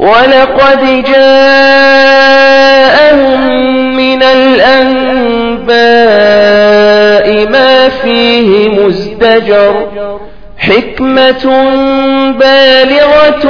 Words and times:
ولقد 0.00 1.04
جاءهم 1.12 2.40
من 3.96 4.22
الأنباء 4.22 5.70
ما 7.50 7.88
فيه 7.88 8.68
مزدجر 8.68 9.86
حكمة 10.58 11.44
بالغة 12.30 13.44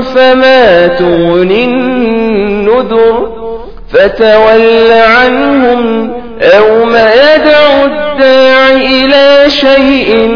فما 0.00 0.86
تغني 0.86 1.64
النذر 1.64 3.28
فتول 3.92 4.92
عنهم 4.92 6.12
يوم 6.56 6.96
يدعو 6.96 7.84
الداع 7.84 8.70
إلى 8.70 9.50
شيء 9.50 10.28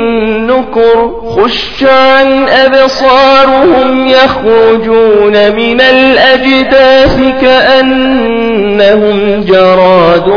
نكر 0.61 1.21
خش 1.31 1.85
عن 1.85 2.49
أبصارهم 2.49 4.07
يخرجون 4.07 5.53
من 5.57 5.81
الأجداث 5.81 7.19
كأنهم 7.43 9.21
جراد 9.49 10.29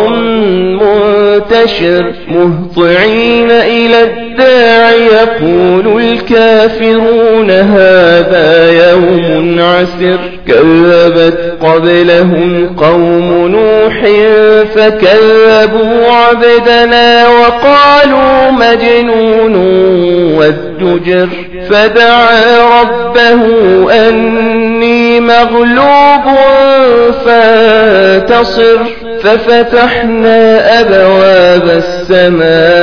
منتشر 0.81 2.13
مهطعين 2.27 3.51
إلى 3.51 4.03
الداع 4.03 4.91
يقول 4.91 6.01
الكافرون 6.01 7.51
هذا 7.51 8.69
يوم 9.83 9.93
عسر 10.03 10.19
كذبت 10.47 11.57
قبلهم 11.61 12.75
قوم 12.77 13.47
نوح 13.47 14.01
فكذبوا 14.75 16.11
عبدنا 16.11 17.27
وقالوا 17.27 18.51
مجنون 18.51 19.55
والدجر 20.37 21.29
فدعا 21.69 22.81
ربه 22.81 23.41
أني 24.09 25.19
مغلوب 25.19 26.37
فانتصر 27.25 28.79
ففتحنا 29.23 30.79
أبواب 30.81 31.83
السماء 31.83 32.82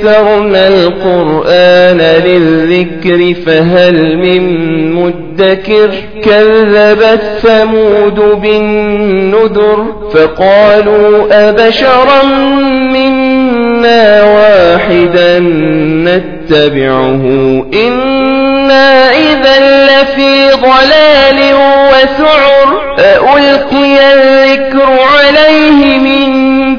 يسرنا 0.00 0.68
القرآن 0.68 1.98
للذكر 2.24 3.34
فهل 3.46 4.18
من 4.18 4.42
مدكر 4.94 5.90
كذبت 6.24 7.22
ثمود 7.42 8.40
بالنذر 8.42 9.86
فقالوا 10.14 11.26
أبشرا 11.48 12.22
منا 12.92 14.22
واحدا 14.22 15.38
نتبعه 16.04 17.22
إنا 17.74 19.10
إذا 19.10 19.86
لفي 19.86 20.50
ضلال 20.50 21.54
وسعر 21.54 22.80
ألقي 22.98 23.98
الذكر 24.14 24.98
عليه 25.18 25.98
من 25.98 26.30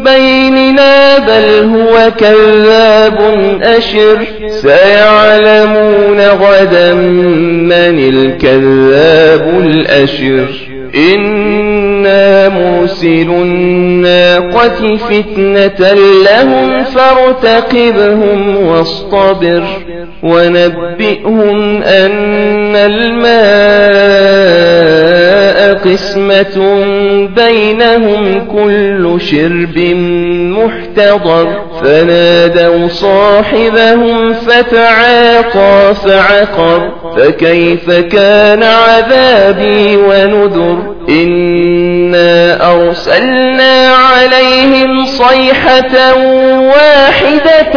بيننا 0.04 1.18
بل 1.18 1.70
هو 1.76 1.81
كذاب 2.10 3.20
أشر. 3.64 4.18
سيعلمون 4.48 6.20
غدا 6.20 6.94
من 6.94 8.00
الكذاب 8.00 9.62
الأشر. 9.64 10.48
إنا 10.96 12.50
مرسل 12.50 13.30
الناقة 13.30 14.96
فتنة 14.96 15.94
لهم 16.26 16.84
فارتقبهم 16.84 18.58
واصطبر. 18.68 19.64
ونبئهم 20.24 21.84
أن 21.84 22.76
الماء 22.76 24.32
قسمة 25.74 26.86
بينهم 27.36 28.46
كل 28.46 29.22
شرب 29.22 29.78
محتضر. 30.58 31.71
فنادوا 31.84 32.88
صاحبهم 32.88 34.34
فتعاطى 34.34 35.94
فعقر 36.06 36.92
فكيف 37.18 37.92
كان 37.92 38.64
عذابي 38.64 39.98
ونذر؟ 39.98 40.96
إنا 41.10 42.72
أرسلنا 42.74 43.88
عليهم 43.88 45.06
صيحة 45.06 46.16
واحدة 46.60 47.74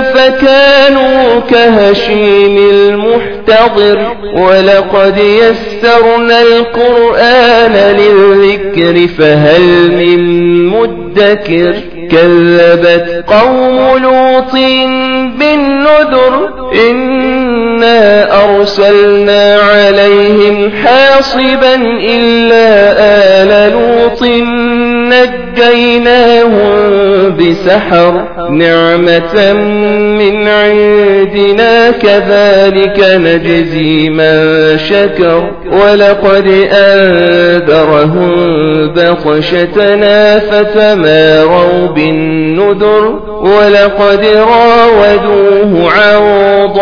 فكانوا 0.00 1.40
كهشيم 1.50 2.56
المحتضر. 2.70 4.16
ولقد 4.36 5.18
يسرنا 5.18 6.42
القرآن 6.42 7.96
للذكر 7.96 9.08
فهل 9.18 9.62
من 9.92 10.20
مدكر؟ 10.68 11.74
كذبت 12.14 13.24
قوم 13.28 13.98
لوط 14.02 14.52
بالنذر 15.38 16.48
إنا 16.90 18.28
أرسلنا 18.44 19.58
عليهم 19.60 20.72
حاصبا 20.84 21.74
إلا 22.00 22.94
آل 23.42 23.72
لوط 23.72 24.22
نجيناهم 25.94 27.36
بسحر 27.36 28.23
نعمة 28.50 29.52
من 30.18 30.48
عندنا 30.48 31.90
كذلك 31.90 33.00
نجزي 33.00 34.08
من 34.08 34.78
شكر 34.78 35.50
ولقد 35.72 36.46
أنذرهم 36.72 38.32
بطشتنا 38.92 40.38
فتماروا 40.38 41.88
بالنذر 41.88 43.20
ولقد 43.28 44.24
راودوه 44.24 45.90
عن 45.92 46.43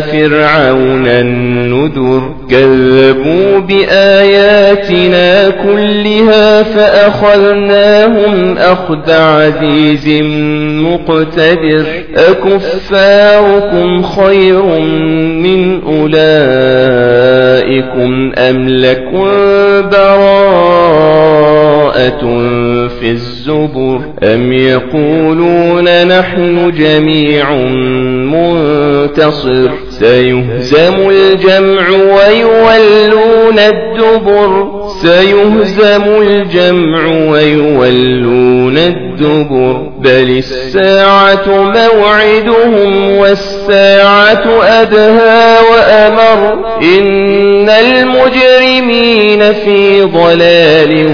فرعون 0.00 1.06
النذر. 1.06 2.34
كذبوا 2.50 3.58
بآياتنا 3.58 5.50
كلها 5.50 6.62
فأخذناهم 6.62 8.58
أخذ 8.58 9.10
عزيز 9.10 10.22
مقتدر. 10.82 11.84
أكفاركم 12.16 14.02
خير 14.02 14.62
من 15.42 15.82
أولئكم 15.82 16.16
أم 18.38 18.68
لكم 18.68 19.24
براءة 19.92 20.66
في 23.00 23.10
الزبر؟ 23.10 24.00
أم 24.22 24.52
يقولون 24.52 26.06
نحن 26.06 26.72
جميع 26.78 27.52
منتصر؟ 28.32 29.70
سيهزم 29.98 31.10
الجمع 31.10 31.88
ويولون 31.90 33.58
الدبر. 33.58 34.66
سيهزم 35.02 36.04
الجمع 36.22 37.06
ويولون 37.30 38.78
الدبر. 38.78 39.90
بل 39.98 40.38
الساعة 40.38 41.48
موعدهم 41.48 43.10
والساعة 43.10 44.62
أدهى 44.62 45.56
وأمر. 45.72 46.66
إن 46.82 47.68
المجرمين 47.68 49.52
في 49.52 50.02
ضلال 50.02 51.06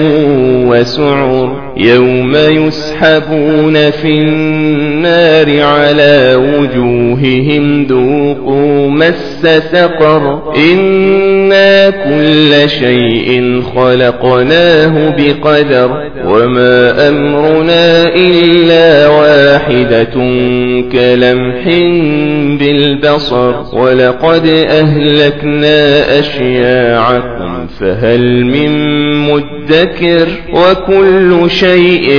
وسعر 0.82 1.72
يوم 1.76 2.36
يسحبون 2.36 3.90
في 3.90 4.08
النار 4.08 5.60
على 5.60 6.34
وجوههم 6.34 7.84
ذوقوا 7.84 8.90
مس 8.90 9.46
سقر 9.72 10.52
إنا 10.56 11.90
كل 11.90 12.70
شيء 12.70 13.62
خلقناه 13.76 15.16
بقدر 15.18 16.10
وما 16.24 17.08
أمرنا 17.08 18.14
إلا 18.14 19.08
واحدة 19.08 20.14
كلمح 20.92 21.64
بالبصر 22.58 23.54
ولقد 23.72 24.46
أهلكنا 24.46 26.18
أشياعكم 26.18 27.31
فهل 27.80 28.44
من 28.44 28.72
مدكر 29.28 30.28
وكل 30.52 31.50
شيء 31.50 32.10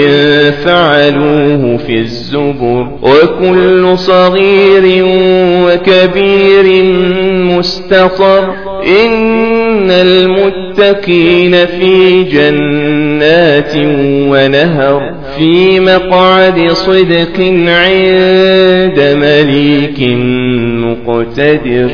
فعلوه 0.66 1.78
في 1.78 2.00
الزبر 2.00 2.88
وكل 3.02 3.98
صغير 3.98 5.06
وكبير 5.66 6.84
مستطر 7.58 8.54
إن 9.06 9.92
المتقين 9.92 11.66
في 11.66 12.24
جنات 12.24 13.76
ونهر 14.30 15.14
في 15.38 15.80
مقعد 15.80 16.72
صدق 16.72 17.40
عند 17.68 19.00
مليك 19.18 20.00
مقتدر 20.86 21.92